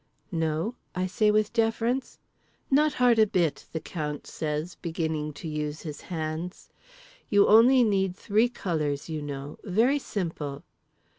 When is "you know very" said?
9.09-9.99